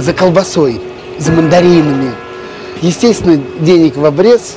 за 0.00 0.12
колбасой, 0.12 0.80
за 1.18 1.32
мандаринами. 1.32 2.12
Естественно, 2.82 3.40
денег 3.60 3.96
в 3.96 4.04
обрез. 4.04 4.54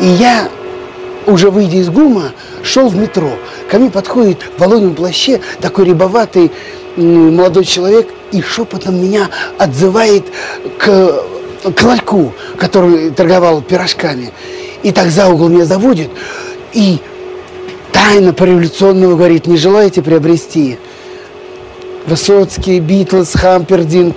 И 0.00 0.06
я, 0.06 0.48
уже 1.26 1.50
выйдя 1.50 1.78
из 1.78 1.88
ГУМа, 1.88 2.32
шел 2.62 2.88
в 2.88 2.96
метро. 2.96 3.30
Ко 3.70 3.78
мне 3.78 3.90
подходит 3.90 4.38
в 4.56 4.60
воловьем 4.60 4.94
плаще 4.94 5.40
такой 5.60 5.86
рябоватый 5.86 6.50
молодой 6.96 7.64
человек 7.64 8.08
и 8.32 8.42
шепотом 8.42 9.02
меня 9.02 9.28
отзывает 9.58 10.24
к, 10.78 11.22
к 11.74 11.82
ларьку, 11.82 12.32
который 12.58 13.10
торговал 13.10 13.62
пирожками. 13.62 14.30
И 14.82 14.92
так 14.92 15.08
за 15.08 15.28
угол 15.28 15.48
меня 15.48 15.64
заводит 15.64 16.10
и 16.72 16.98
тайно 17.92 18.32
по-революционному 18.32 19.16
говорит, 19.16 19.46
не 19.46 19.56
желаете 19.56 20.02
приобрести? 20.02 20.78
Высоцкий, 22.06 22.80
Битлз, 22.80 23.34
Хампердинг. 23.34 24.16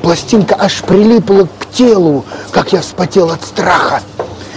пластинка 0.00 0.56
аж 0.58 0.82
прилипла 0.82 1.48
к 1.58 1.70
телу, 1.70 2.24
как 2.50 2.72
я 2.72 2.80
вспотел 2.80 3.30
от 3.30 3.44
страха. 3.44 4.00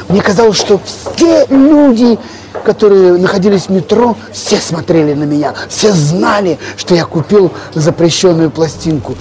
Мне 0.09 0.21
казалось, 0.21 0.57
что 0.57 0.79
все 0.79 1.45
люди, 1.47 2.17
которые 2.63 3.17
находились 3.17 3.67
в 3.67 3.69
метро, 3.69 4.15
все 4.31 4.57
смотрели 4.57 5.13
на 5.13 5.23
меня, 5.23 5.53
все 5.69 5.91
знали, 5.91 6.57
что 6.77 6.95
я 6.95 7.05
купил 7.05 7.51
запрещенную 7.73 8.51
пластинку. 8.51 9.15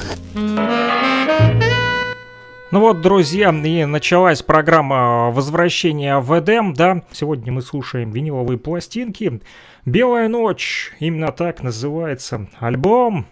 Ну 2.70 2.80
вот, 2.80 3.02
друзья, 3.02 3.50
и 3.50 3.84
началась 3.84 4.42
программа 4.42 5.30
возвращения 5.30 6.18
в 6.18 6.38
Эдем, 6.38 6.72
да. 6.72 7.02
Сегодня 7.12 7.52
мы 7.52 7.60
слушаем 7.60 8.10
виниловые 8.10 8.58
пластинки. 8.58 9.42
«Белая 9.84 10.28
ночь», 10.28 10.92
именно 10.98 11.32
так 11.32 11.62
называется 11.62 12.46
альбом 12.60 13.26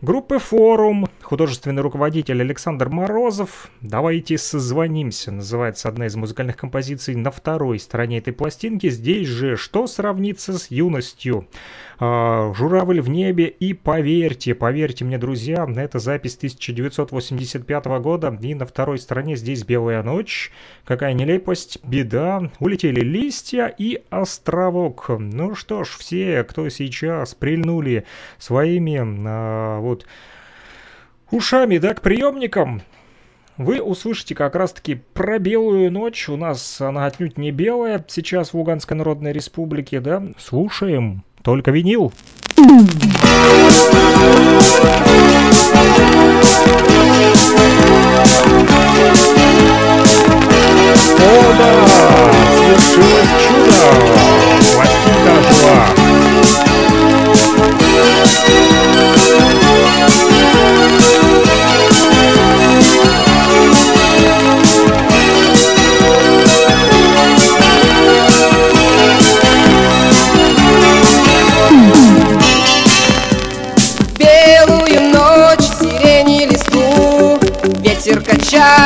группы 0.00 0.38
«Форум», 0.38 1.08
художественный 1.30 1.80
руководитель 1.80 2.42
Александр 2.42 2.88
Морозов. 2.88 3.70
«Давайте 3.80 4.36
созвонимся» 4.36 5.30
называется 5.30 5.88
одна 5.88 6.06
из 6.06 6.16
музыкальных 6.16 6.56
композиций 6.56 7.14
на 7.14 7.30
второй 7.30 7.78
стороне 7.78 8.18
этой 8.18 8.32
пластинки. 8.32 8.90
Здесь 8.90 9.28
же 9.28 9.56
«Что 9.56 9.86
сравнится 9.86 10.58
с 10.58 10.72
юностью?» 10.72 11.46
А, 12.00 12.52
«Журавль 12.54 13.00
в 13.00 13.08
небе» 13.08 13.46
и 13.46 13.74
«Поверьте». 13.74 14.56
Поверьте 14.56 15.04
мне, 15.04 15.18
друзья, 15.18 15.68
это 15.76 16.00
запись 16.00 16.34
1985 16.34 17.84
года. 18.00 18.36
И 18.42 18.52
на 18.56 18.66
второй 18.66 18.98
стороне 18.98 19.36
здесь 19.36 19.62
«Белая 19.62 20.02
ночь». 20.02 20.50
Какая 20.84 21.12
нелепость, 21.12 21.78
беда, 21.84 22.50
улетели 22.58 23.02
листья 23.02 23.72
и 23.78 24.02
островок. 24.10 25.08
Ну 25.10 25.54
что 25.54 25.84
ж, 25.84 25.90
все, 25.90 26.42
кто 26.42 26.68
сейчас 26.70 27.36
прильнули 27.36 28.04
своими 28.38 29.00
а, 29.00 29.78
вот 29.78 30.06
ушами, 31.30 31.78
да, 31.78 31.94
к 31.94 32.02
приемникам, 32.02 32.82
вы 33.56 33.82
услышите 33.82 34.34
как 34.34 34.54
раз-таки 34.54 34.94
про 34.94 35.38
белую 35.38 35.92
ночь. 35.92 36.28
У 36.30 36.36
нас 36.36 36.80
она 36.80 37.04
отнюдь 37.04 37.36
не 37.36 37.50
белая 37.50 38.02
сейчас 38.08 38.50
в 38.50 38.54
Луганской 38.54 38.96
Народной 38.96 39.32
Республике, 39.32 40.00
да? 40.00 40.22
Слушаем. 40.38 41.24
Только 41.42 41.70
винил. 41.70 42.12
О 51.22 51.42
да, 51.58 52.32
свершилось 52.56 53.28
чудо! 53.46 53.80
Пластинка 54.74 55.32
жила. 55.52 55.80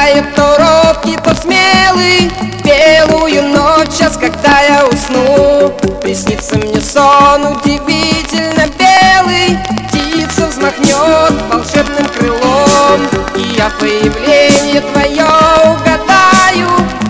Качает 0.04 0.34
то 0.34 0.56
робкий, 0.58 1.16
то 1.16 1.34
смелый 1.34 2.30
Белую 2.62 3.42
ночь, 3.44 3.88
сейчас, 3.90 4.18
когда 4.18 4.60
я 4.60 4.86
усну. 4.86 5.72
Приснится 6.02 6.56
мне 6.56 6.78
сон 6.78 7.46
удивительно 7.46 8.66
белый 8.78 9.58
Птица 9.88 10.46
взмахнет 10.48 11.32
волшебным 11.50 12.06
крылом. 12.18 13.00
И 13.34 13.56
я 13.56 13.70
появление 13.80 14.82
твое 14.92 15.24
угадаю 15.72 16.68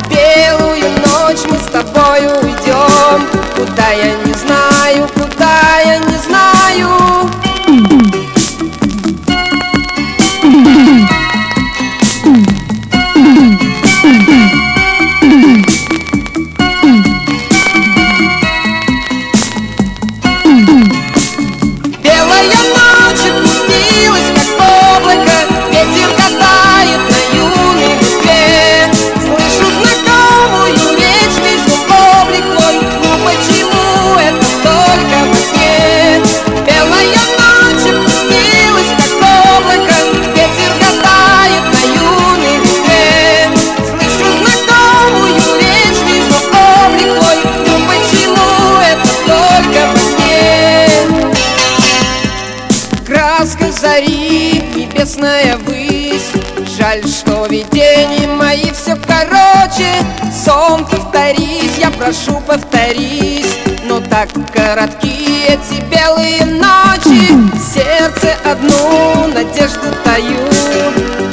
Белую 0.08 0.90
ночь 1.04 1.42
мы 1.50 1.58
с 1.58 1.72
тобою 1.72 2.30
уйдем. 2.42 3.26
Куда 3.56 3.90
я 3.90 4.14
не 4.23 4.23
короткие 64.64 65.46
эти 65.48 65.82
белые 65.90 66.44
ночи 66.46 67.28
Сердце 67.74 68.34
одну 68.44 69.26
надежду 69.26 69.88
таю 70.02 70.40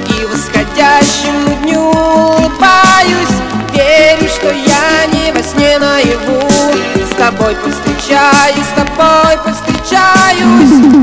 И 0.10 0.25
восходящему 0.25 1.63
дню 1.63 1.80
улыбаюсь 1.80 3.38
Верю, 3.74 4.28
что 4.28 4.51
я 4.51 5.06
не 5.13 5.31
во 5.31 5.42
сне 5.42 5.80
наяву. 5.80 6.42
С 7.10 7.16
тобой 7.16 7.56
повстречаюсь, 7.56 8.66
с 8.66 8.75
тобой 8.75 9.38
повстречаюсь 9.45 11.00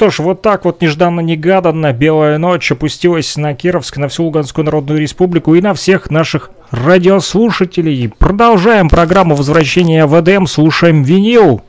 что 0.00 0.08
ж, 0.08 0.20
вот 0.20 0.40
так 0.40 0.64
вот 0.64 0.80
нежданно-негаданно 0.80 1.92
белая 1.92 2.38
ночь 2.38 2.72
опустилась 2.72 3.36
на 3.36 3.54
Кировск, 3.54 3.98
на 3.98 4.08
всю 4.08 4.24
Луганскую 4.24 4.64
Народную 4.64 4.98
Республику 4.98 5.54
и 5.54 5.60
на 5.60 5.74
всех 5.74 6.10
наших 6.10 6.52
радиослушателей. 6.70 8.08
Продолжаем 8.08 8.88
программу 8.88 9.34
возвращения 9.34 10.06
в 10.06 10.18
Эдем, 10.18 10.46
слушаем 10.46 11.02
винил. 11.02 11.60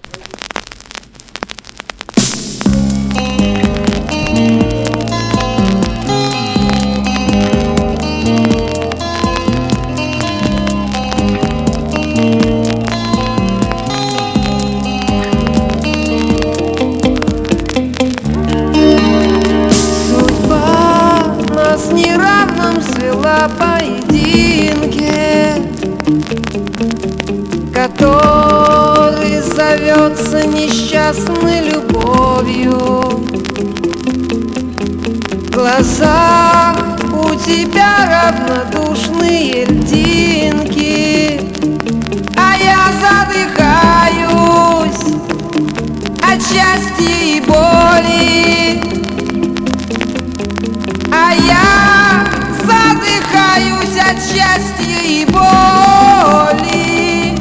боли 56.21 57.35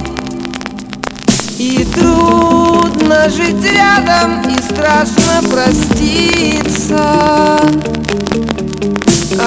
И 1.58 1.86
трудно 1.94 3.28
жить 3.28 3.64
рядом 3.72 4.42
И 4.48 4.62
страшно 4.62 5.42
проститься. 5.50 7.00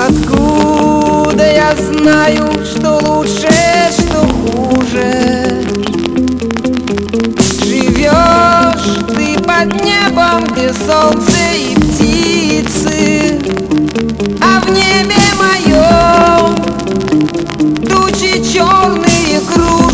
Откуда 0.08 1.52
я 1.52 1.76
знаю, 1.76 2.50
что 2.64 3.00
лучше, 3.04 3.50
что 3.92 4.28
хуже? 4.28 5.64
Живешь 7.64 9.00
ты 9.16 9.40
под 9.44 9.84
небом, 9.84 10.46
где 10.52 10.72
солнце 10.74 11.38
и 11.56 11.76
птицы 11.76 13.40
А 14.42 14.60
в 14.62 14.70
небе 14.70 15.23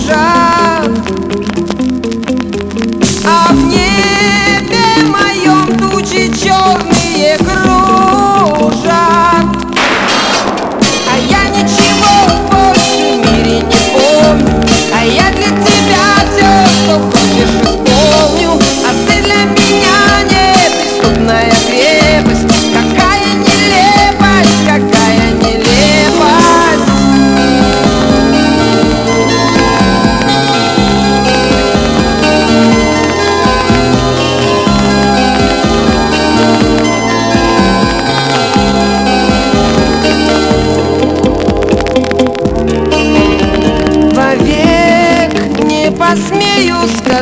shine. 0.10 0.49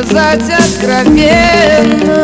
сказать 0.06 0.48
откровенно. 0.48 2.17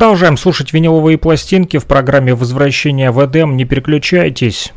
Продолжаем 0.00 0.38
слушать 0.38 0.72
виниловые 0.72 1.18
пластинки 1.18 1.76
в 1.76 1.84
программе 1.84 2.34
«Возвращение 2.34 3.10
в 3.10 3.22
Эдем». 3.22 3.58
Не 3.58 3.66
переключайтесь. 3.66 4.72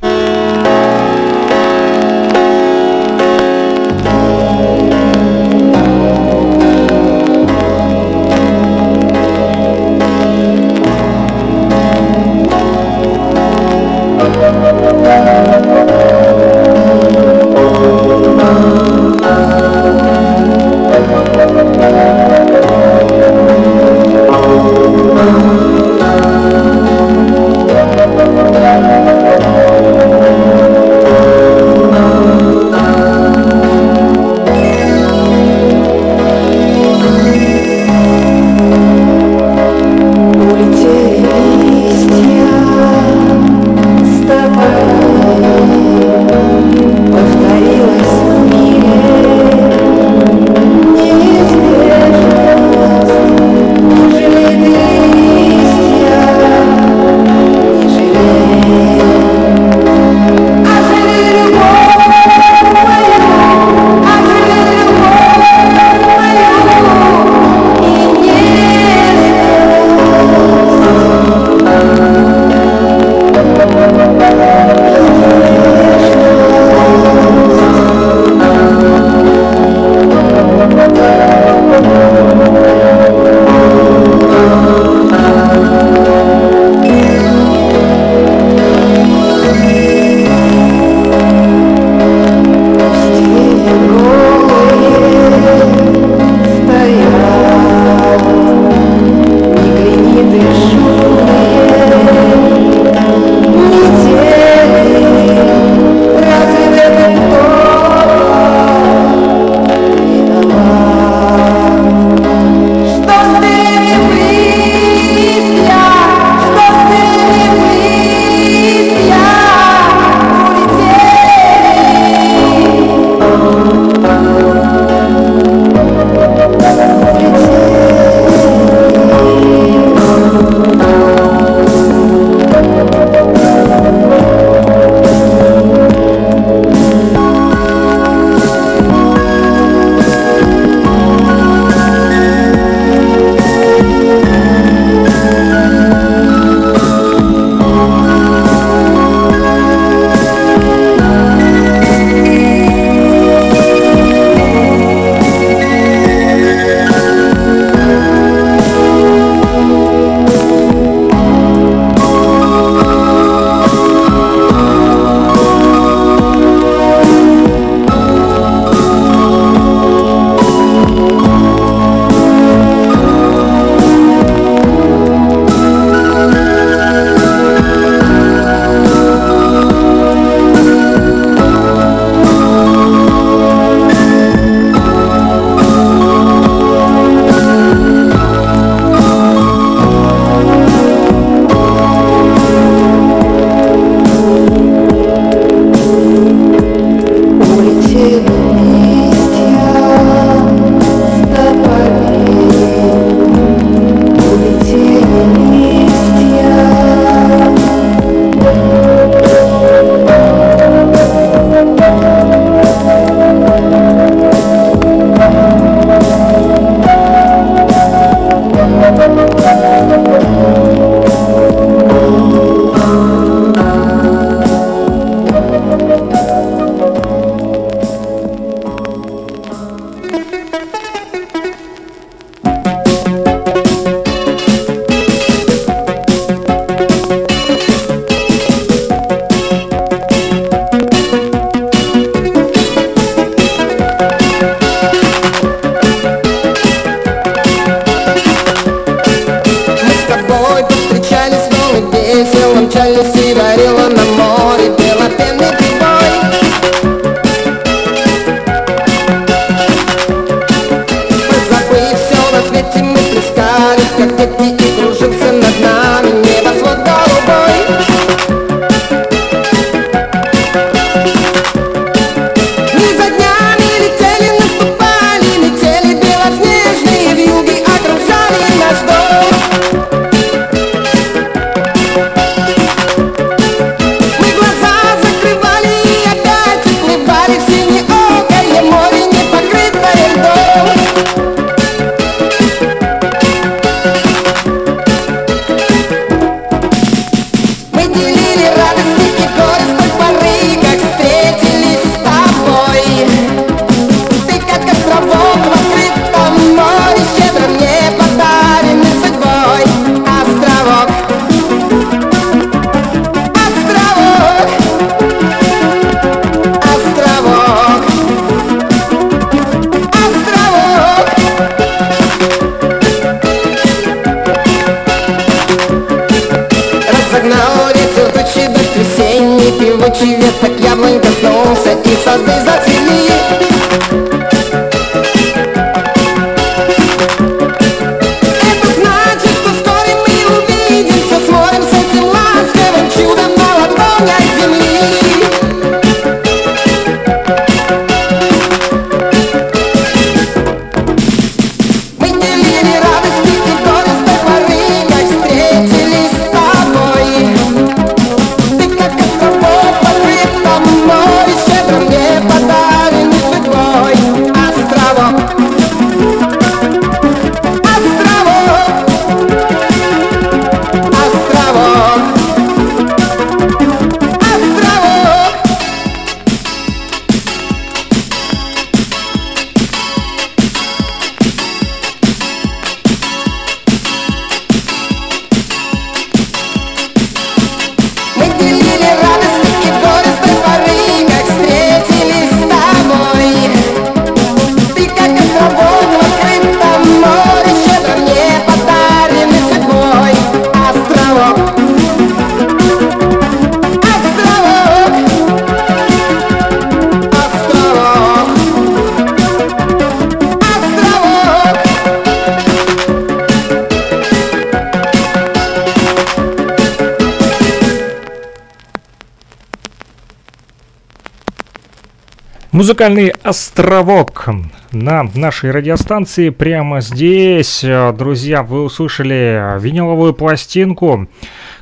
Музыкальный 422.63 423.09
островок 423.09 424.29
на 424.71 425.03
нашей 425.15 425.51
радиостанции 425.51 426.29
прямо 426.29 426.79
здесь. 426.79 427.59
Друзья, 427.97 428.41
вы 428.41 428.63
услышали 428.63 429.59
виниловую 429.59 430.13
пластинку, 430.13 431.09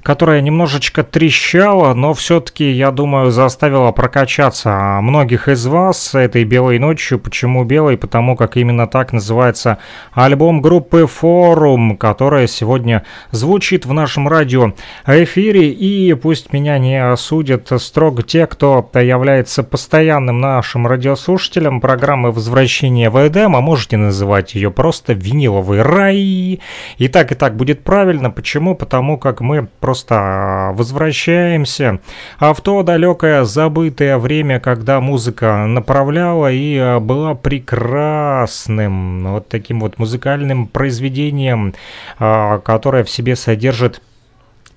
которая 0.04 0.42
немножечко 0.42 1.04
трещала, 1.04 1.94
но 1.94 2.14
все-таки, 2.14 2.72
я 2.72 2.92
думаю, 2.92 3.32
заставила 3.32 3.92
прокачаться 3.92 5.00
многих 5.02 5.48
из 5.48 5.66
вас 5.68 6.16
этой 6.16 6.44
белой 6.44 6.80
ночью. 6.80 7.20
Почему 7.20 7.64
белой? 7.64 7.98
Потому 7.98 8.36
как 8.36 8.58
именно 8.58 8.88
так 8.88 9.14
называется 9.14 9.78
альбом 10.12 10.62
группы 10.62 11.06
Форум, 11.06 11.98
которая 11.98 12.48
сегодня 12.48 13.04
звучит 13.32 13.86
в 13.86 13.94
нашем 13.94 14.28
радио 14.28 14.74
эфире. 15.06 15.70
И 15.70 16.14
пусть 16.16 16.52
меня 16.52 16.80
не 16.80 16.98
осудят 17.04 17.72
строго 17.78 18.24
те, 18.24 18.48
кто 18.48 18.90
является 18.96 19.64
постоянным 19.64 20.42
нашим 20.42 20.88
радиослушателем 20.88 21.80
программы 21.80 22.32
«Возвращение 22.32 23.10
в 23.10 23.28
Эдем», 23.28 23.56
а 23.56 23.62
можете 23.62 23.98
называть 23.98 24.56
ее 24.56 24.72
просто 24.72 25.14
«Виниловый 25.14 25.84
рай». 25.84 26.60
И 26.98 27.08
так, 27.08 27.32
и 27.32 27.36
так 27.36 27.56
будет 27.56 27.84
правильно. 27.84 28.32
Почему? 28.32 28.76
Потому 28.76 29.18
как 29.18 29.42
мы 29.42 29.68
просто 29.80 29.91
а, 30.10 30.72
возвращаемся. 30.74 32.00
А 32.40 32.54
в 32.54 32.62
то 32.62 32.84
далекое 32.84 33.44
забытое 33.44 34.18
время, 34.18 34.60
когда 34.60 35.00
музыка 35.02 35.66
направляла 35.68 36.52
и 36.52 36.78
а, 36.78 37.00
была 37.00 37.36
прекрасным 37.36 39.34
вот 39.34 39.50
таким 39.50 39.80
вот 39.80 39.98
музыкальным 39.98 40.68
произведением, 40.68 41.74
которое 42.18 43.04
в 43.04 43.10
себе 43.10 43.36
содержит 43.36 44.02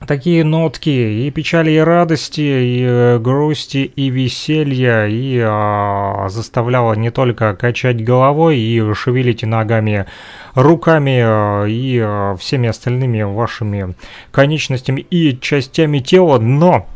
такие 0.07 0.45
нотки 0.45 0.89
и 0.91 1.31
печали, 1.31 1.73
и 1.73 1.79
радости, 1.79 2.41
и 2.41 2.85
э, 2.87 3.19
грусти, 3.19 3.93
и 3.97 4.11
веселья, 4.11 5.07
и 5.07 5.41
а, 5.45 6.29
заставляла 6.29 6.95
не 6.95 7.11
только 7.11 7.55
качать 7.55 8.05
головой 8.05 8.59
и 8.59 8.95
шевелить 8.95 9.43
ногами, 9.43 10.07
руками 10.55 11.21
а, 11.23 11.65
и 11.65 11.99
а, 12.03 12.37
всеми 12.37 12.69
остальными 12.69 13.23
вашими 13.23 13.95
конечностями 14.31 15.01
и 15.01 15.39
частями 15.39 15.99
тела, 15.99 16.39
но 16.39 16.87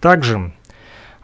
также 0.00 0.52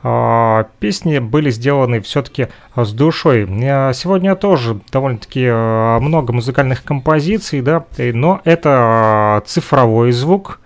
а, 0.02 0.66
песни 0.80 1.18
были 1.18 1.50
сделаны 1.50 2.00
все-таки 2.00 2.48
с 2.74 2.92
душой. 2.92 3.46
А, 3.48 3.92
Сегодня 3.92 4.34
тоже 4.34 4.80
довольно-таки 4.90 5.46
а, 5.48 6.00
много 6.00 6.32
музыкальных 6.32 6.82
композиций, 6.82 7.60
да, 7.60 7.84
но 7.98 8.40
это 8.44 8.70
а, 8.72 9.40
цифровой 9.46 10.10
звук, 10.12 10.60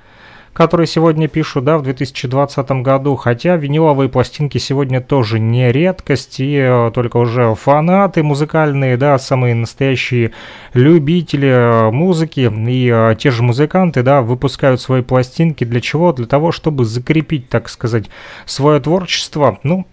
который 0.57 0.87
сегодня 0.87 1.29
пишу, 1.29 1.61
да, 1.61 1.77
в 1.77 1.83
2020 1.83 2.71
году, 2.83 3.15
хотя 3.17 3.57
виниловые 3.57 4.09
пластинки 4.09 4.57
сегодня 4.57 5.03
тоже 5.03 5.39
не 5.39 5.71
редкость, 5.71 6.41
и 6.41 6.57
э, 6.57 6.91
только 6.95 7.19
уже 7.19 7.55
фанаты 7.55 8.23
музыкальные, 8.23 8.97
да, 8.97 9.19
самые 9.19 9.55
настоящие 9.55 10.33
любители 10.73 11.47
э, 11.47 11.91
музыки 11.91 12.51
и 12.51 12.91
э, 12.91 13.17
те 13.19 13.31
же 13.31 13.43
музыканты, 13.43 14.03
да, 14.03 14.23
выпускают 14.23 14.81
свои 14.81 15.03
пластинки 15.03 15.65
для 15.65 15.83
чего? 15.83 16.15
Для 16.15 16.27
того, 16.27 16.53
чтобы 16.53 16.87
закрепить, 16.87 17.51
так 17.51 17.69
сказать, 17.69 18.07
свое 18.47 18.81
творчество, 18.81 19.59
ну, 19.63 19.87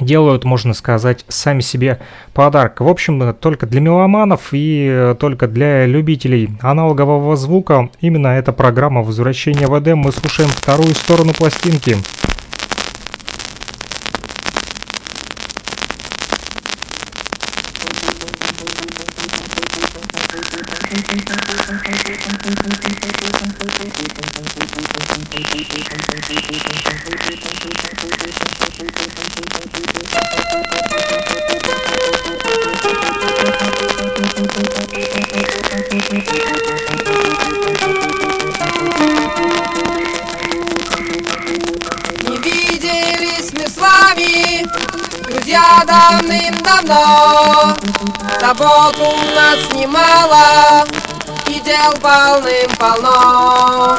делают, 0.00 0.44
можно 0.44 0.74
сказать, 0.74 1.24
сами 1.28 1.60
себе 1.60 2.00
подарок. 2.34 2.80
В 2.80 2.88
общем, 2.88 3.34
только 3.34 3.66
для 3.66 3.80
меломанов 3.80 4.48
и 4.52 4.88
э, 4.90 5.14
только 5.18 5.48
для 5.48 5.86
любителей 5.86 6.50
аналогового 6.60 7.36
звука 7.36 7.90
именно 8.00 8.28
эта 8.28 8.52
программа 8.52 9.02
«Возвращение 9.02 9.66
в 9.66 9.78
Эдем». 9.78 9.98
Мы 9.98 10.12
слушаем 10.12 10.50
вторую 10.50 10.94
сторону 10.94 11.32
пластинки. 11.32 11.96
С 21.68 21.70
вами, 21.70 22.97
друзья, 45.48 45.82
давным-давно. 45.86 47.74
Забот 48.40 48.96
у 48.98 49.16
нас 49.34 49.72
немало, 49.72 50.84
и 51.48 51.60
дел 51.60 51.92
полным-полно. 52.02 53.98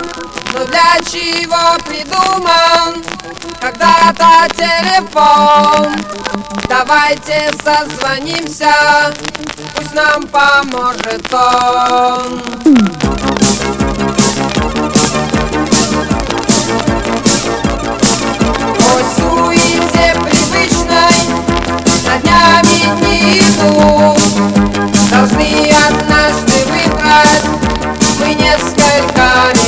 Но 0.53 0.65
для 0.65 0.99
чего 1.09 1.77
придуман 1.85 3.03
когда-то 3.59 4.47
телефон? 4.55 5.95
Давайте 6.67 7.51
созвонимся, 7.63 9.13
пусть 9.75 9.93
нам 9.93 10.27
поможет 10.27 11.33
он. 11.33 12.41
О 18.79 19.01
суете 19.15 20.15
привычной 20.21 21.17
на 22.05 22.17
днями 22.19 22.79
дни 22.99 23.39
идут 23.39 24.19
Должны 25.09 25.73
однажды 25.87 26.48
несколько 28.35 29.58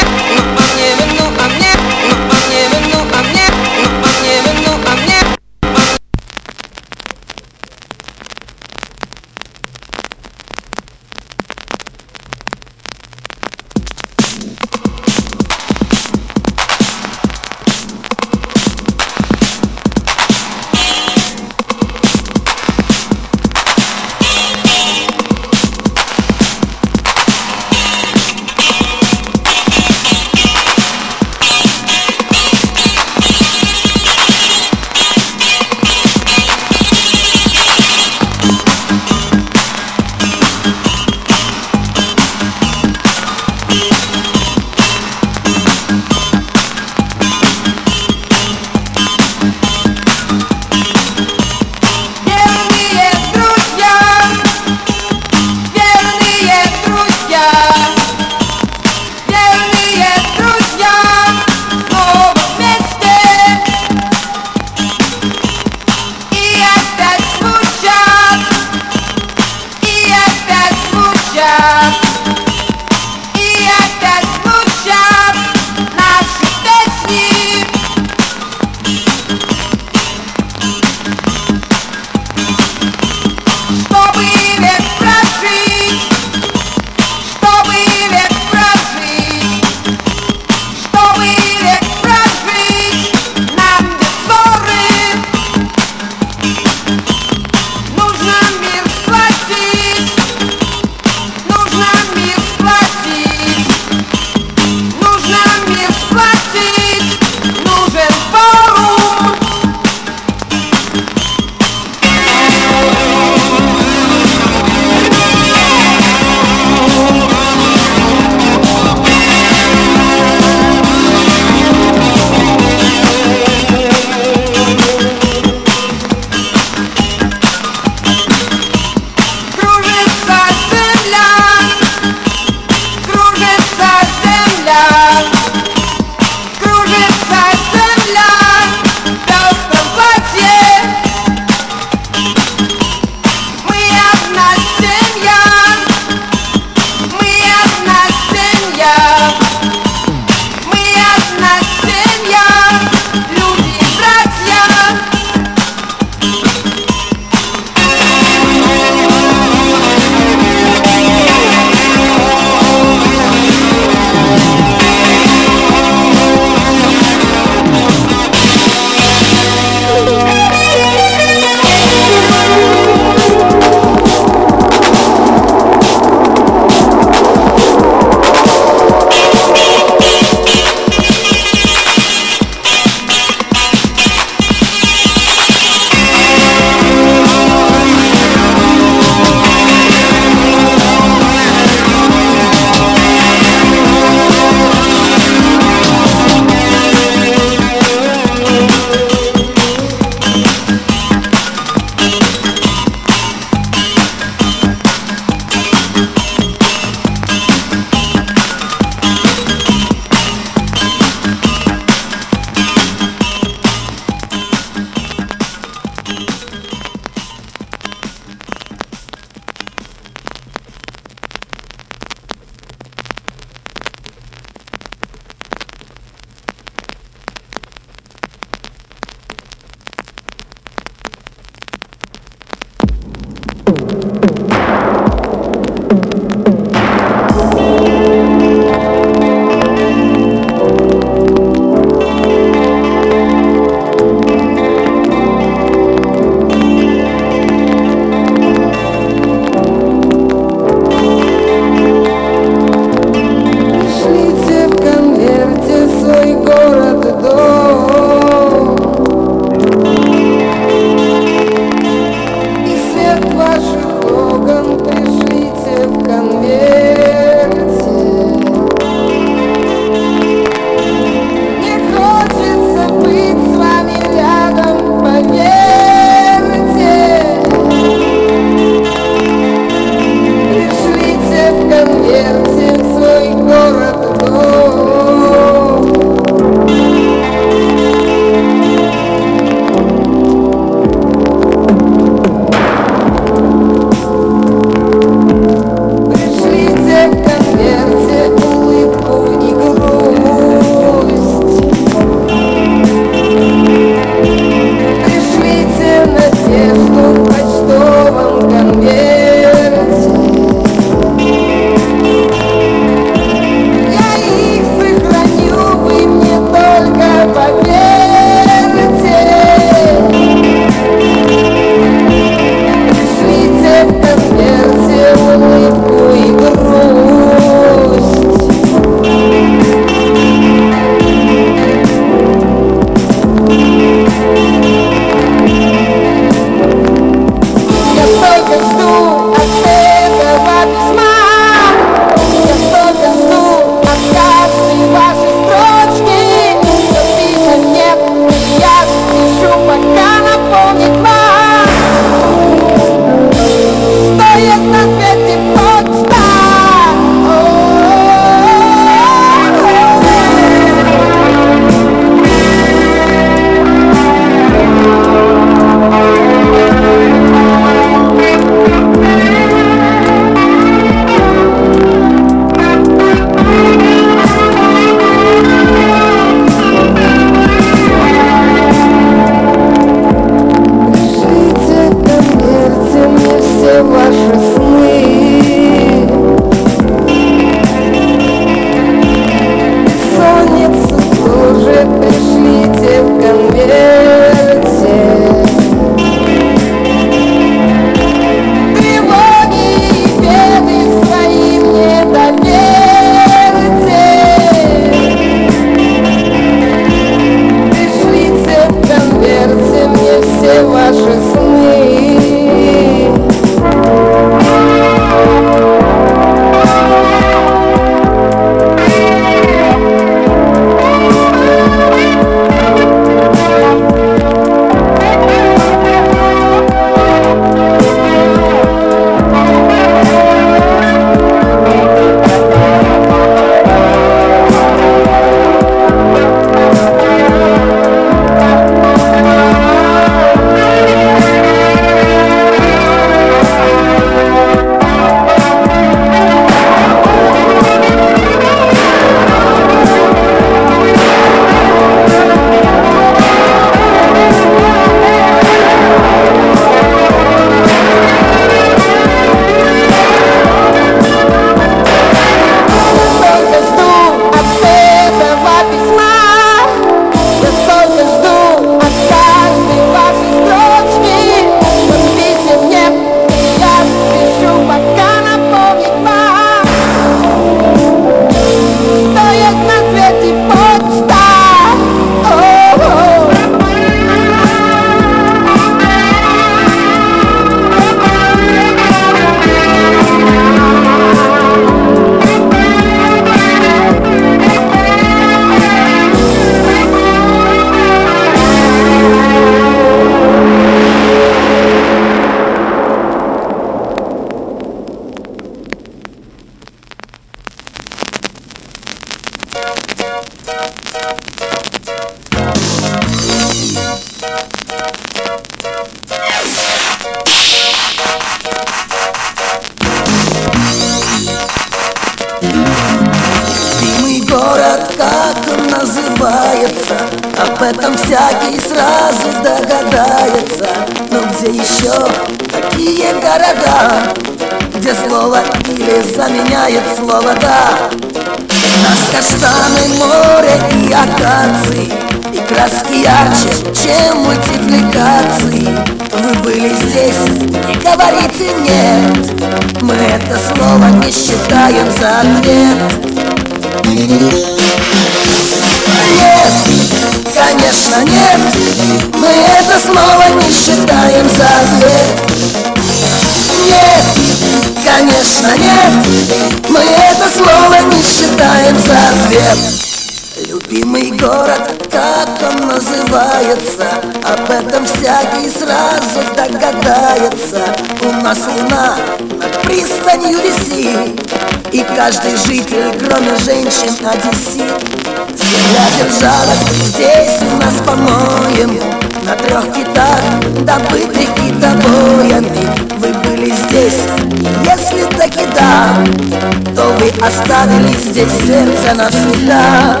здесь 598.16 598.32
сердце 598.46 598.94
навсегда 598.94 600.00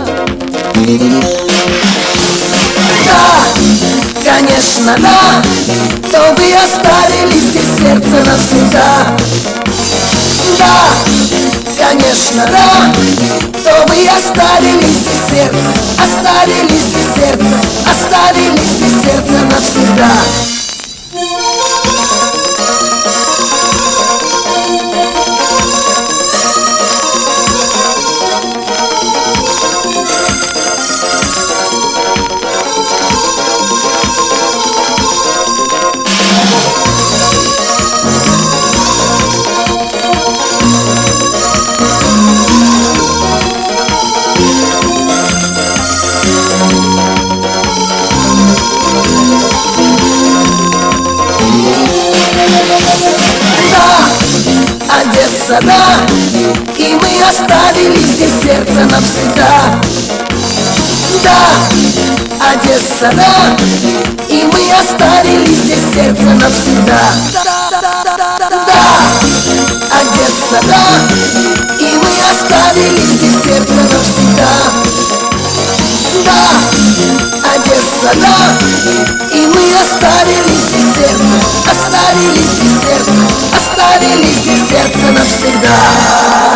Да, 3.04 3.44
конечно, 4.24 4.96
да. 4.98 5.42
То 6.10 6.34
вы 6.34 6.54
оставили 6.54 7.38
здесь 7.38 7.76
сердце 7.78 8.24
навсегда. 8.24 9.16
Да, 10.58 10.88
конечно, 11.78 12.46
да. 12.46 12.94
То 13.62 13.84
вы 13.92 14.08
оставили 14.08 14.86
здесь 14.86 15.24
сердце 15.30 15.68
Оставили 16.02 16.78
здесь 16.78 17.14
сердце 17.16 17.54
Оставили 17.84 18.56
здесь 18.56 19.02
сердце 19.04 19.44
навсегда. 19.44 20.65
года 55.60 55.74
И 56.76 56.94
мы 56.94 57.28
оставили 57.28 57.98
здесь 58.02 58.32
сердце 58.42 58.84
навсегда. 58.84 59.80
Да, 61.22 62.52
Одесса, 62.52 63.10
да 63.12 63.56
И 64.28 64.44
мы 64.44 64.72
оставили 64.78 65.54
здесь 65.54 65.84
сердце 65.94 66.22
навсегда. 66.22 67.00
Да, 68.66 68.84
Одесса, 69.98 70.60
да 70.66 70.82
И 71.80 71.96
мы 71.96 72.10
оставили 72.30 73.00
здесь 73.00 73.42
сердце 73.44 73.74
навсегда. 73.74 74.48
Да, 76.24 76.40
Одесса, 77.54 78.12
да 78.20 79.36
И 79.36 79.46
мы 79.46 79.64
оставили 79.80 80.54
здесь 80.54 80.94
сердце 80.96 81.70
Оставили 81.70 82.42
здесь 82.42 82.82
сердце 82.82 83.35
остались 84.06 84.36
здесь 84.36 84.68
сердце 84.68 85.12
навсегда. 85.12 86.55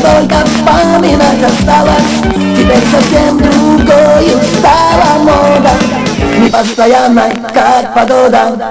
Только 0.00 0.36
вспоминать 0.46 1.42
осталось. 1.42 2.20
Теперь 2.56 2.84
совсем 2.90 3.38
другою 3.38 4.40
стала 4.58 5.18
мода. 5.18 5.70
Непостоянной, 6.38 7.32
как 7.52 7.94
погода 7.94 8.70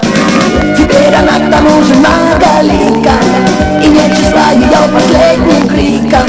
Теперь 0.76 1.14
она 1.14 1.38
к 1.38 1.50
тому 1.50 1.82
же 1.84 1.94
многолика. 1.94 3.12
И 3.82 3.88
нет 3.88 4.16
числа 4.16 4.50
ее 4.52 4.88
последним 4.92 5.68
криком. 5.68 6.26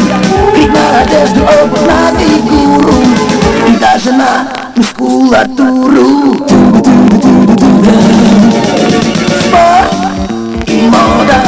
Крик 0.53 0.71
на 0.73 1.01
одежду, 1.01 1.41
обувь 1.41 1.81
на 1.87 2.11
фигуру. 2.19 2.93
И 3.67 3.75
даже 3.77 4.11
на 4.11 4.47
мускулатуру. 4.75 6.45
Спорт 9.39 9.93
и 10.67 10.81
мода. 10.87 11.41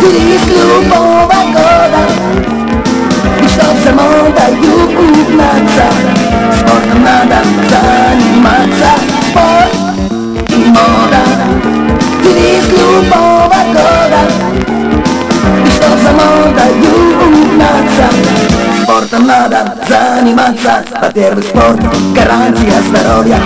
Девиз 0.00 0.42
любого 0.46 1.39
И 3.90 3.92
чтоб 3.92 3.98
за 3.98 4.02
модою 4.02 4.72
угнаться 4.98 5.86
Спортом 6.58 7.02
надо 7.02 7.38
заниматься 7.68 8.90
Спорт 9.30 9.74
и 10.48 10.64
мода 10.66 11.22
Девиз 12.22 12.68
любого 12.68 13.60
года 13.72 14.22
И 15.66 15.70
чтоб 15.70 15.98
за 15.98 16.12
модою 16.12 16.94
угнаться 17.26 18.06
Спортом 18.82 19.26
надо 19.26 19.74
заниматься 19.88 20.84
Во-первых, 21.02 21.44
спорт– 21.44 21.80
гарантия 22.14 22.82
здоровья 22.88 23.40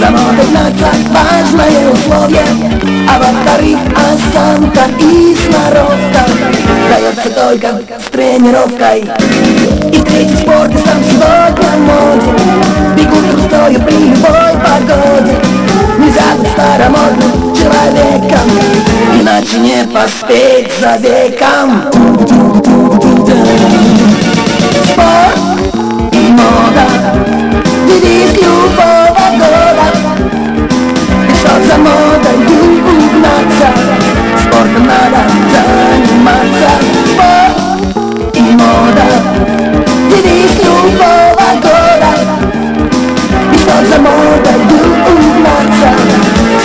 За 0.00 0.10
модой 0.10 0.46
гнаться– 0.50 0.88
важное 1.12 1.90
условие 1.90 2.46
А 3.10 3.18
во-вторых, 3.18 3.78
осанка 3.96 4.84
и 4.98 5.36
сноровка 5.36 6.22
Дается 6.88 7.30
только 7.30 7.68
с 7.98 8.03
тренировкой. 8.14 9.00
И 9.90 10.00
третий 10.02 10.36
спорт 10.36 10.70
и 10.72 10.78
сам 10.78 11.02
сегодня 11.02 11.68
в 11.74 11.80
моде 11.80 12.30
Бегут 12.96 13.28
трусою 13.30 13.80
при 13.82 13.96
любой 14.10 14.54
погоде. 14.62 15.36
Нельзя 15.98 16.36
быть 16.38 16.48
старомодным 16.52 17.54
человеком. 17.56 18.48
Иначе 19.20 19.58
не 19.58 19.84
поспеть 19.92 20.70
за 20.80 20.96
веком. 20.98 21.90
Спорт 24.92 25.38
и 26.12 26.30
мода. 26.30 26.86
Девиз 27.88 28.32
любого 28.40 29.26
года. 29.32 29.86
И 31.28 31.34
чтоб 31.34 31.64
за 31.64 31.78
модой 31.78 32.36
угнаться. 32.94 33.68
Спортом 34.38 34.86
надо 34.86 35.23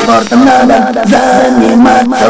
Спортом 0.03 0.45
надо 0.45 1.03
заниматься 1.05 2.29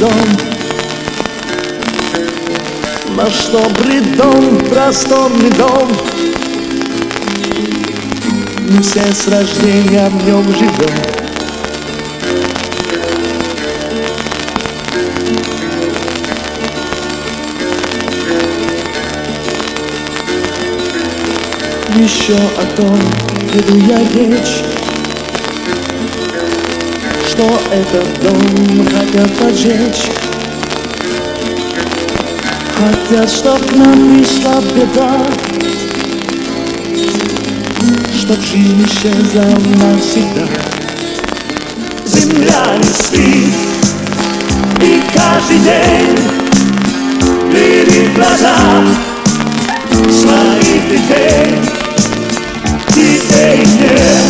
дом, 0.00 0.12
наш 3.16 3.48
добрый 3.48 4.00
дом, 4.16 4.64
просторный 4.70 5.50
дом. 5.50 5.92
Мы 8.70 8.82
все 8.82 9.02
с 9.12 9.28
рождения 9.28 10.08
в 10.08 10.26
нем 10.26 10.42
живем. 10.54 10.90
Еще 21.98 22.36
о 22.56 22.64
том 22.74 22.98
веду 23.52 23.76
я 23.86 23.98
речь, 24.14 24.69
что 27.40 27.58
этот 27.72 28.20
дом 28.22 28.86
хотят 28.86 29.32
поджечь. 29.38 30.10
Хотят, 32.76 33.30
чтоб 33.30 33.76
нам 33.76 34.14
пришла 34.14 34.60
беда, 34.74 35.26
Чтоб 38.14 38.38
жизнь 38.42 38.84
исчезла 38.84 39.44
навсегда. 39.78 40.46
Земля 42.04 42.76
не 42.76 42.84
спит, 42.84 43.54
и 44.82 45.02
каждый 45.14 45.58
день 45.60 46.18
перед 47.52 48.14
глаза 48.14 48.86
своих 50.10 50.88
детей, 50.90 51.58
детей 52.94 53.64
нет, 53.80 54.26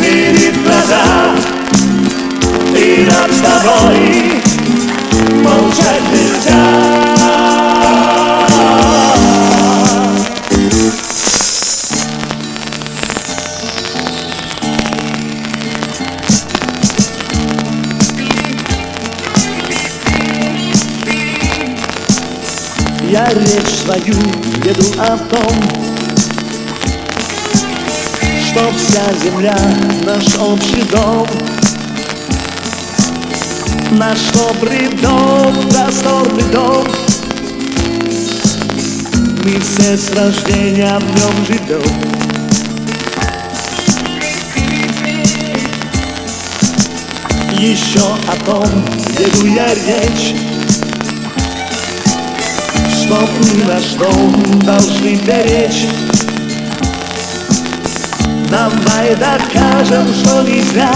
перед 0.00 0.62
глаза, 0.62 1.53
и 2.76 3.08
с 3.08 3.40
тобой 3.40 4.42
молчать 5.42 6.02
нельзя. 6.12 7.04
Я 23.10 23.28
речь 23.28 23.74
свою 23.84 24.14
веду 24.64 25.00
о 25.00 25.16
том, 25.16 25.62
что 28.44 28.72
вся 28.76 29.12
земля 29.22 29.56
наш 30.04 30.34
общий 30.36 30.82
дом, 30.90 31.28
наш 33.98 34.18
добрый 34.32 34.88
дом, 35.00 35.54
просторный 35.70 36.42
дом. 36.52 36.84
Мы 39.44 39.60
все 39.60 39.96
с 39.96 40.10
рождения 40.12 40.98
в 40.98 41.04
нем 41.16 41.46
живем. 41.46 41.82
Еще 47.52 48.00
о 48.00 48.44
том 48.44 48.66
веду 49.18 49.46
я 49.46 49.74
речь, 49.74 50.34
что 52.92 53.28
мы 53.38 53.64
наш 53.64 53.84
дом 53.94 54.60
должны 54.60 55.14
беречь. 55.16 55.86
Давай 58.50 59.16
докажем, 59.16 60.06
что 60.14 60.42
нельзя 60.42 60.92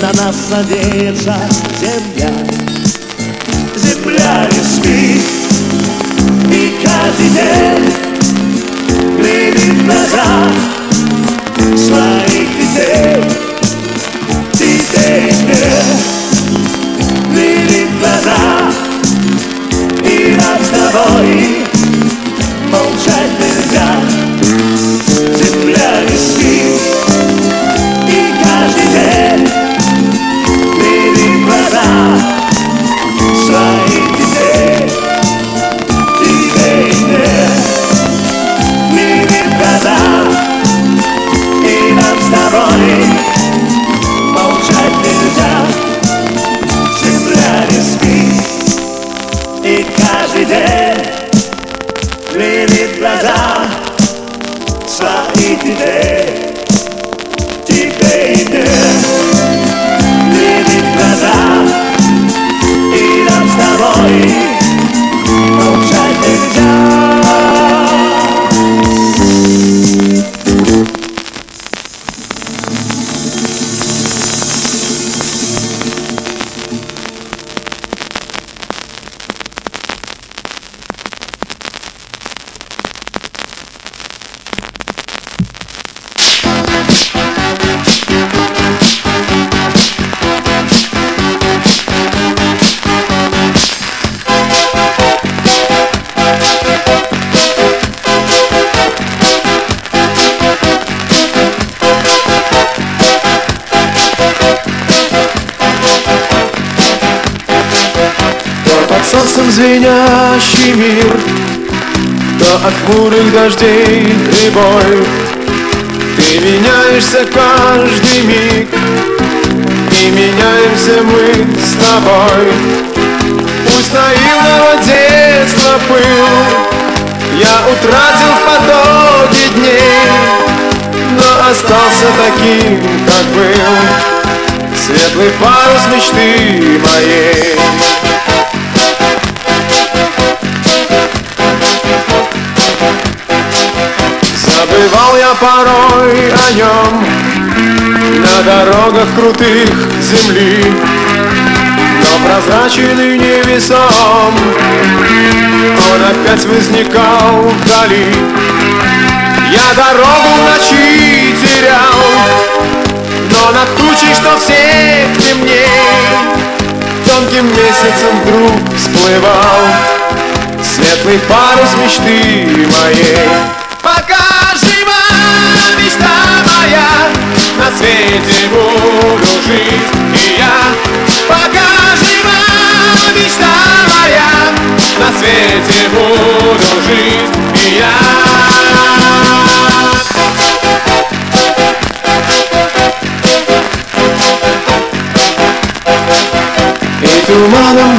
На 0.00 0.12
нас 0.12 0.36
надеется 0.48 1.34
земля. 1.80 2.30
Земля 3.74 4.48
не 4.52 4.62
спит 4.62 5.22
И 6.52 6.76
каждый 6.84 7.30
день 7.30 7.92
Глядит 9.18 9.74
в 9.74 9.84
глаза 9.84 10.52
Своих 11.76 12.48
детей. 12.58 13.24
Детей 14.52 15.32
нет 15.46 15.96
Глядит 17.32 17.88
в 17.90 18.00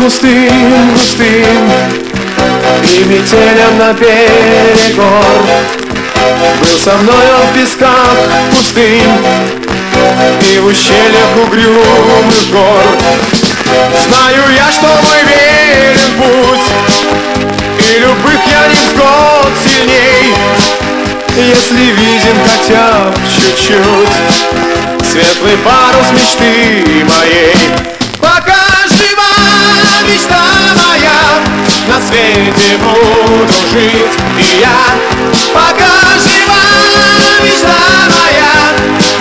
пустым, 0.09 0.89
пустым 0.91 1.71
И 2.83 3.03
метелям 3.03 3.77
на 3.77 3.93
перегор 3.93 5.05
Был 6.61 6.79
со 6.83 6.95
мною 6.97 7.37
в 7.45 7.53
песках 7.53 8.17
пустым 8.49 9.11
И 10.51 10.59
в 10.59 10.65
ущельях 10.65 11.37
угрюмых 11.45 12.51
гор. 12.51 12.83
Знаю 14.07 14.43
я, 14.55 14.71
что 14.71 14.87
мой 14.87 15.23
верен 15.27 16.11
путь. 16.17 16.67
И 17.77 17.99
любых 17.99 18.39
я 18.49 18.67
не 18.67 18.73
невзгод 18.73 19.51
сильней. 19.63 20.33
Если 21.37 21.83
виден 21.91 22.37
хотя 22.47 23.09
бы 23.09 23.21
чуть-чуть. 23.29 25.07
Светлый 25.11 25.57
парус 25.57 26.11
мечты 26.13 27.05
моей. 27.05 27.98
на 31.89 31.99
свете 32.07 32.77
буду 32.77 33.47
жить. 33.71 34.15
И 34.37 34.61
я, 34.61 34.77
пока 35.53 35.91
жива 36.23 36.63
мечта 37.43 37.79
моя, 38.15 38.53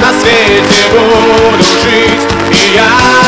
на 0.01 0.21
свете 0.21 0.83
буду 0.93 1.65
жить. 1.65 2.25
И 2.53 2.77
я, 2.77 3.28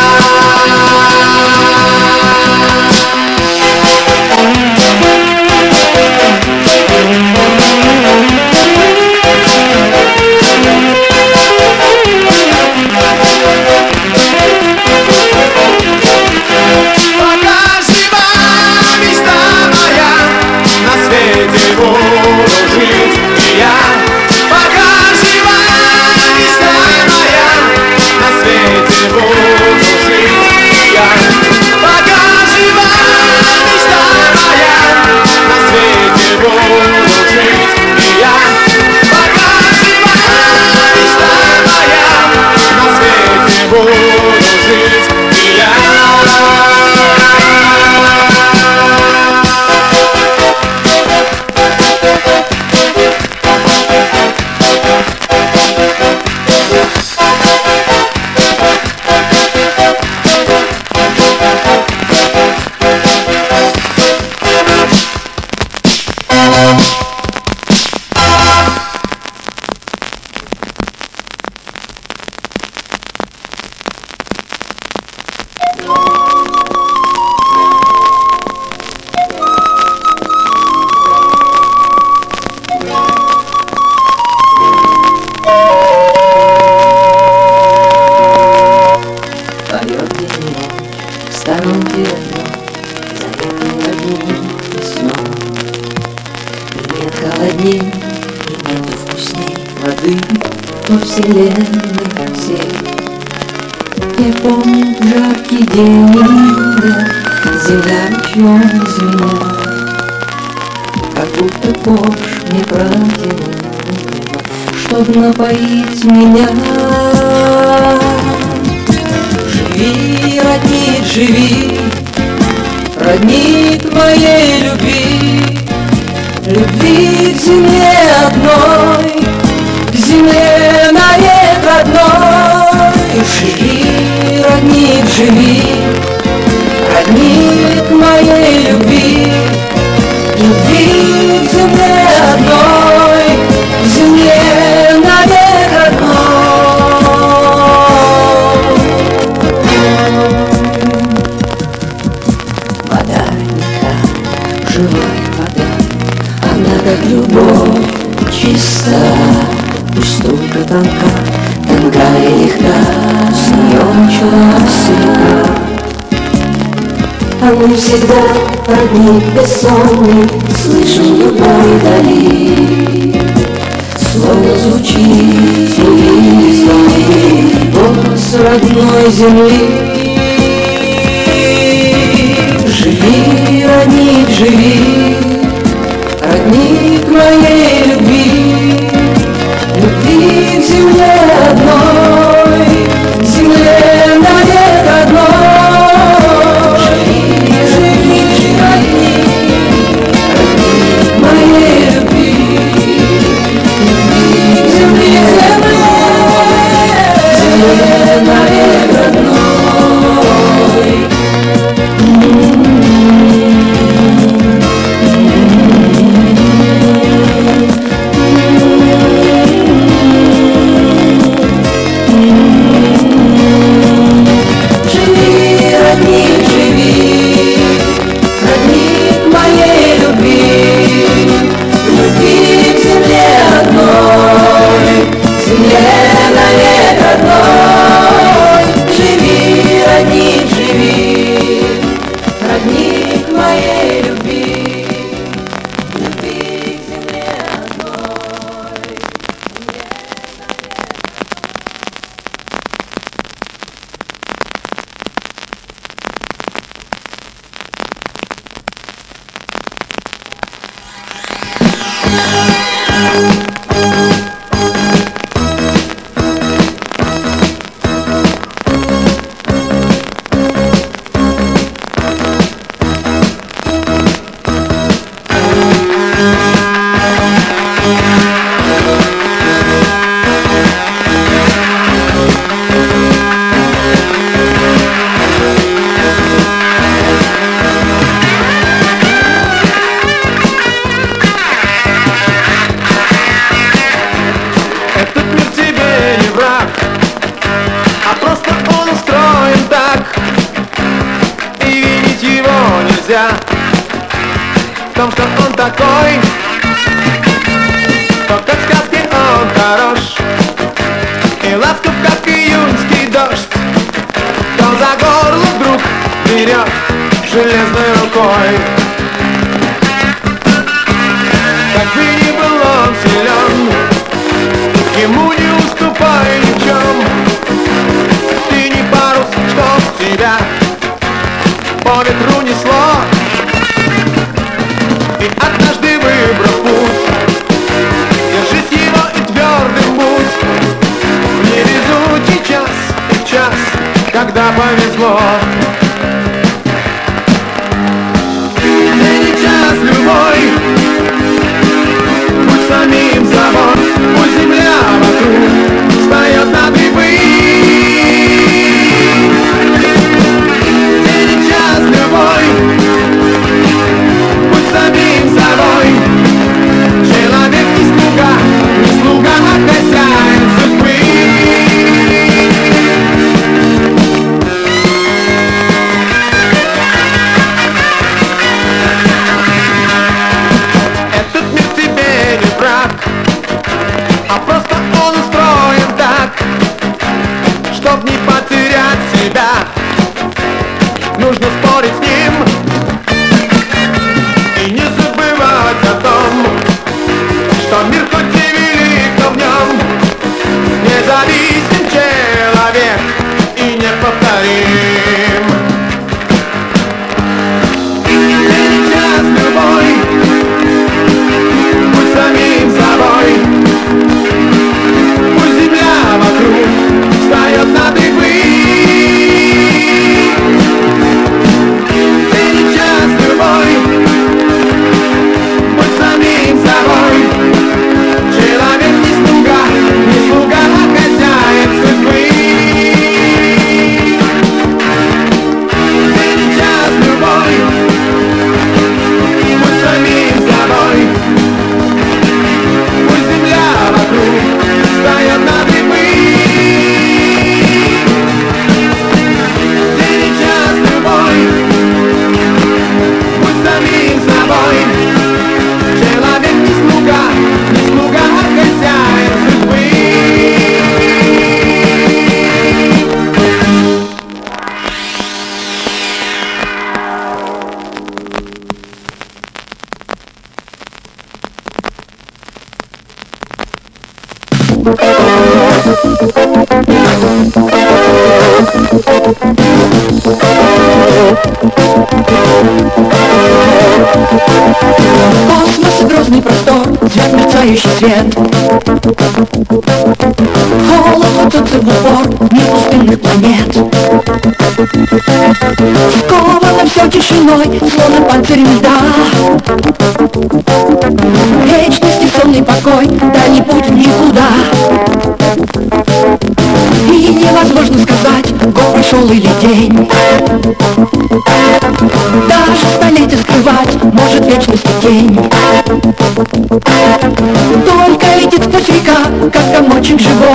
комочек 520.01 520.21
живой. 520.21 520.47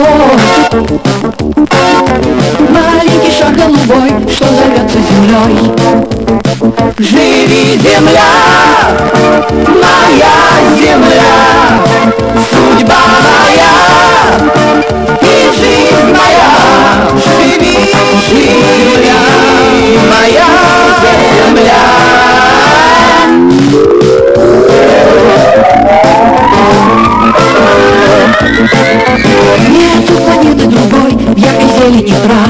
Маленький 2.69 3.31
шаг 3.31 3.55
голубой, 3.55 4.11
что 4.33 4.45
зовется 4.45 4.97
землей. 5.09 5.71
Живи, 6.97 7.77
земля, 7.77 8.31
моя 9.67 10.35
земля, 10.75 11.35
судьба 12.49 13.01
моя 13.21 13.75
и 15.21 15.23
жизнь 15.59 16.11
моя. 16.17 16.51
Живи, 17.23 17.75
земля, 18.29 18.94
Нету 29.95 30.13
планеты 30.17 30.65
другой, 30.67 31.11
в 31.11 31.37
яркой 31.37 31.69
зелени 31.77 32.13
трав. 32.25 32.49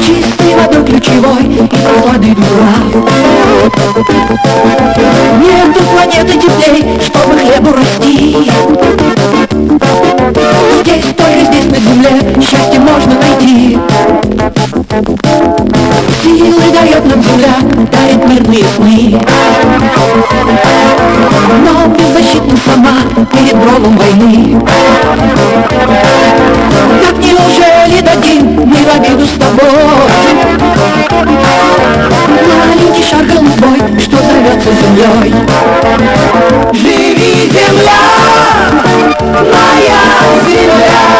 Чистой 0.00 0.54
водой 0.54 0.84
ключевой 0.84 1.42
и 1.42 1.66
прохладой 1.66 2.34
дурав. 2.36 2.86
Нету 5.42 5.80
планеты 5.92 6.34
теплей, 6.38 6.84
чтобы 7.04 7.36
хлебу 7.36 7.70
расти. 7.72 8.36
Здесь, 10.82 11.06
только 11.16 11.40
здесь 11.50 11.64
на 11.64 11.78
земле, 11.78 12.12
счастье 12.40 12.78
можно 12.78 13.14
найти. 13.20 13.78
Силы 16.22 16.70
дает 16.72 16.95
нам 17.06 17.22
земля, 17.22 17.56
дарит 17.90 18.28
мирные 18.28 18.64
сны 18.76 19.20
Но 21.64 21.86
беззащитна 21.94 22.56
сама 22.64 23.26
перед 23.32 23.56
громом 23.58 23.96
войны. 23.96 24.60
Так 27.02 27.16
неужели 27.18 28.00
дадим 28.00 28.62
мы 28.66 28.76
в 28.76 28.94
обиду 28.94 29.26
с 29.26 29.38
тобой? 29.38 29.66
Маленький 32.68 33.04
шар 33.04 33.24
голубой, 33.24 34.00
что 34.00 34.16
зовется 34.16 34.70
землей. 34.82 35.34
Живи, 36.72 37.50
земля, 37.50 38.02
моя 39.32 40.02
земля 40.46 41.16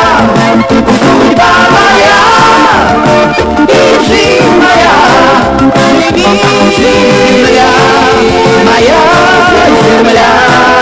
Судьба 0.69 1.53
моя 1.71 2.21
и 3.69 3.99
жизнь 4.07 4.57
моя 4.59 5.76
земля, 6.77 7.69
моя 8.65 8.99
земля 9.83 10.76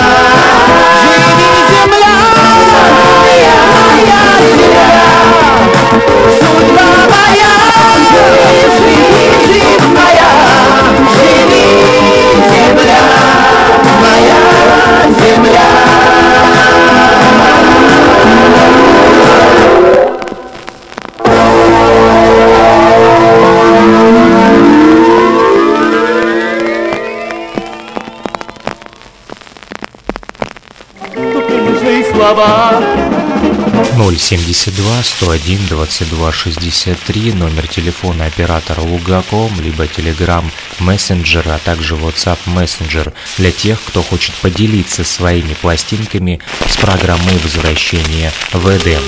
072 34.24 35.02
101 35.02 35.66
22 35.68 36.32
63, 36.32 37.32
номер 37.34 37.68
телефона 37.68 38.24
оператора 38.24 38.80
Лугаком, 38.80 39.60
либо 39.60 39.84
Telegram 39.84 40.42
Messenger, 40.80 41.54
а 41.54 41.58
также 41.58 41.94
WhatsApp 41.94 42.38
Messenger 42.46 43.12
для 43.36 43.52
тех, 43.52 43.78
кто 43.84 44.02
хочет 44.02 44.34
поделиться 44.36 45.04
своими 45.04 45.52
пластинками 45.52 46.40
с 46.66 46.78
программой 46.78 47.36
возвращения 47.42 48.32
в 48.54 48.66
Эдем. 48.74 49.02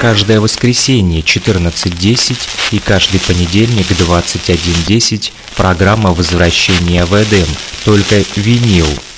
Каждое 0.00 0.40
воскресенье 0.40 1.20
14.10 1.20 2.36
и 2.72 2.78
каждый 2.80 3.20
понедельник 3.20 3.86
21.10 3.86 5.30
программа 5.56 6.12
возвращения 6.12 7.04
в 7.04 7.14
Эдем, 7.14 7.46
только 7.84 8.16
винил. 8.36 9.13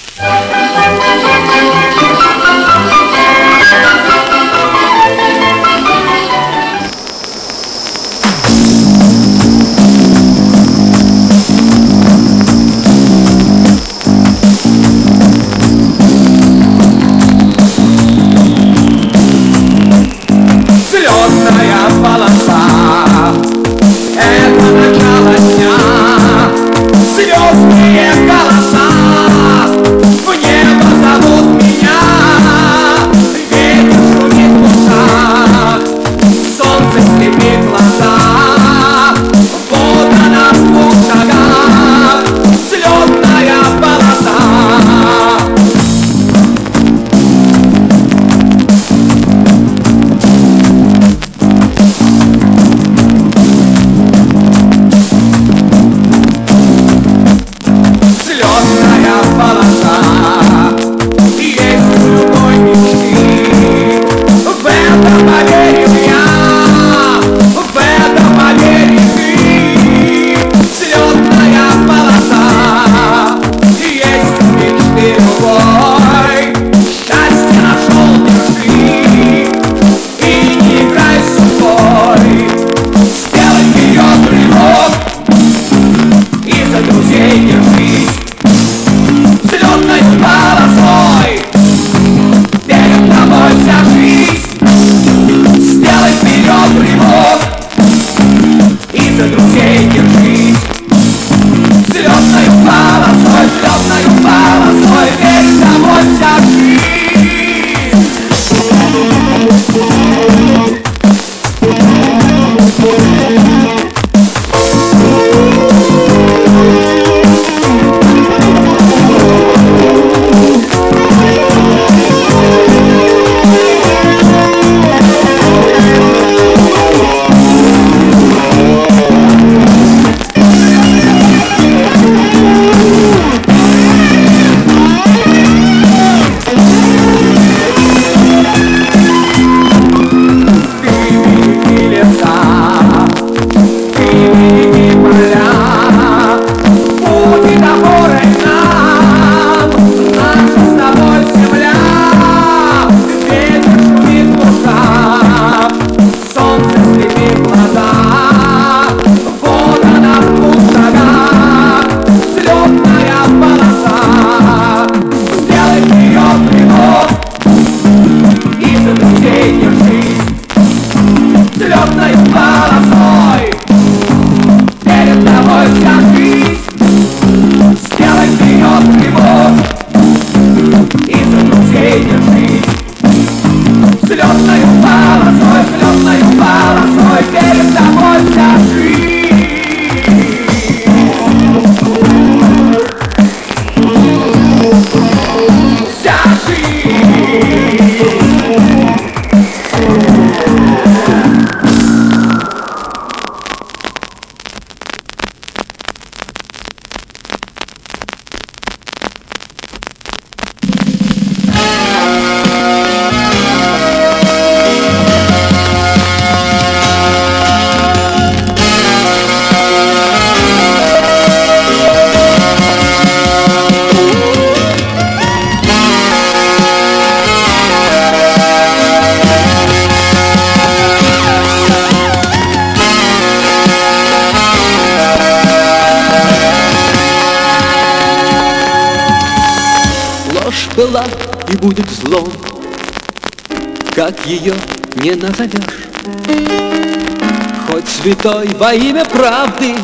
Во 248.59 248.73
имя 248.73 249.05
правды, 249.05 249.77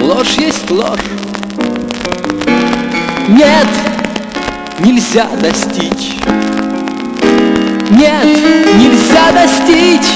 ложь 0.00 0.34
есть 0.36 0.70
ложь. 0.70 1.00
Нет, 3.28 3.66
нельзя 4.80 5.26
достичь. 5.40 6.16
Нет, 7.90 8.26
нельзя 8.76 9.32
достичь 9.32 10.12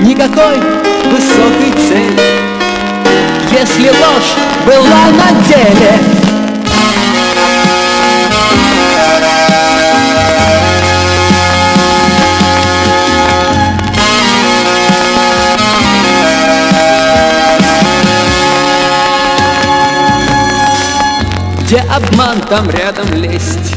никакой 0.00 0.58
высокой 1.10 1.72
цели, 1.88 2.20
если 3.50 3.88
ложь 3.88 4.34
была 4.66 5.06
на 5.16 5.42
деле. 5.48 6.22
Где 21.72 21.80
обман, 21.90 22.38
там 22.50 22.68
рядом 22.68 23.14
лезть 23.14 23.74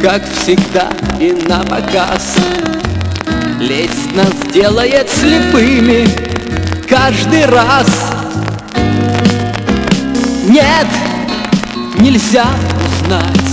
Как 0.00 0.22
всегда 0.22 0.92
и 1.18 1.32
на 1.48 1.64
показ. 1.64 2.36
Лезть 3.58 4.14
нас 4.14 4.52
делает 4.52 5.10
слепыми 5.10 6.08
Каждый 6.88 7.46
раз. 7.46 7.88
Нет, 10.48 10.86
нельзя 11.98 12.46
узнать. 12.86 13.50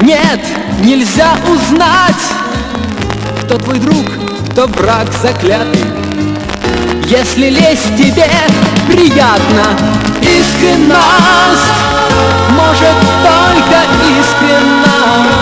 Нет, 0.00 0.40
нельзя 0.84 1.32
узнать 1.52 2.22
Кто 3.42 3.58
твой 3.58 3.80
друг, 3.80 4.06
кто 4.52 4.68
враг 4.68 5.08
заклятый. 5.20 5.82
Если 7.08 7.50
лезть 7.50 7.96
тебе 7.96 8.30
приятно 8.86 10.07
Искренность 10.36 11.72
может 12.50 12.98
только 13.22 13.78
искренность. 14.20 15.38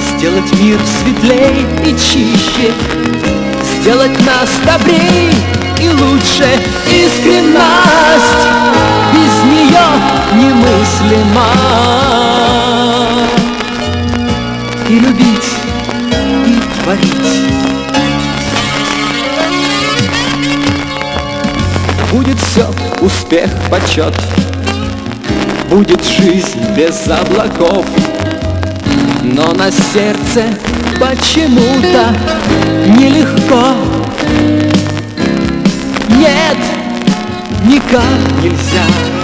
Сделать 0.00 0.50
мир 0.60 0.80
светлей 1.00 1.66
и 1.84 1.90
чище. 1.98 2.72
Сделать 3.80 4.18
нас 4.24 4.48
добрей 4.64 5.30
и 5.80 5.88
лучше. 5.90 6.48
Искренность. 6.88 8.44
Без 9.12 9.34
нее 9.44 9.86
немыслима 10.34 11.46
И 14.88 14.98
любить, 14.98 15.50
и 16.46 16.60
творить 16.82 18.13
успех, 23.00 23.50
почет. 23.70 24.14
Будет 25.70 26.04
жизнь 26.04 26.60
без 26.76 27.06
облаков. 27.08 27.86
Но 29.22 29.52
на 29.52 29.70
сердце 29.70 30.44
почему-то 31.00 32.14
нелегко. 32.86 33.74
Нет, 36.10 36.58
никак 37.64 38.42
нельзя. 38.42 39.14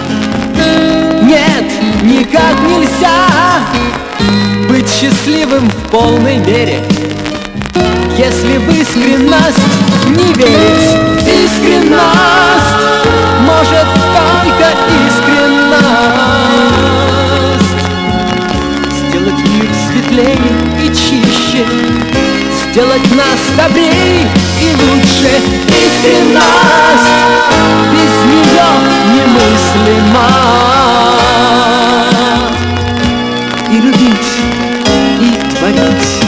Нет, 1.22 1.70
никак 2.02 2.58
нельзя 2.62 3.28
Быть 4.68 4.88
счастливым 4.88 5.68
в 5.68 5.90
полной 5.90 6.38
мере. 6.38 6.80
Если 8.16 8.58
в 8.58 8.68
искренность 8.70 9.58
не 10.08 10.32
верить 10.34 10.96
Искренность 11.26 12.89
может 13.40 13.86
только 14.14 14.68
искренность. 15.06 15.80
Сделать 18.90 19.40
мир 19.48 19.70
светлее 19.88 20.52
и 20.80 20.88
чище. 20.88 21.64
Сделать 22.70 23.08
нас 23.14 23.40
добрее 23.56 24.28
и 24.60 24.74
лучше. 24.74 25.30
Искренность. 25.68 27.10
Без 27.92 28.14
нее 28.30 28.68
немыслима 29.12 30.28
И 33.70 33.76
любить, 33.80 34.30
и 35.20 35.56
творить 35.56 36.19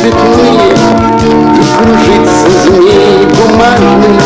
цветные 0.00 0.74
И 0.74 1.66
кружится 1.76 2.50
змей 2.64 3.26
бумажный 3.26 4.16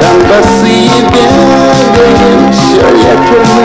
Там 0.00 0.16
босые 0.28 0.98
бегаем 1.10 2.42
все 2.52 2.84
лето 2.90 3.38
мы 3.54 3.64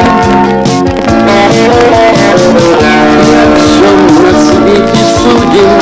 Все 3.57 3.89
на 4.21 4.31
свете 4.39 5.01
судим 5.21 5.73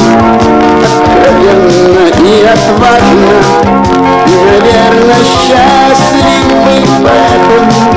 Откровенно 0.84 2.04
и 2.24 2.44
отважно. 2.44 3.38
И, 4.26 4.30
наверное, 4.30 5.24
счастливы 5.24 6.76
поэтому 7.04 7.97